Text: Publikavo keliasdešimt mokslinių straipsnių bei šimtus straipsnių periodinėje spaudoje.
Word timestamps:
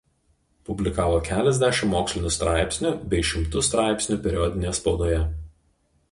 Publikavo 0.67 1.17
keliasdešimt 1.25 1.91
mokslinių 1.95 2.31
straipsnių 2.37 2.93
bei 3.11 3.25
šimtus 3.33 3.69
straipsnių 3.73 4.17
periodinėje 4.23 4.73
spaudoje. 4.79 5.21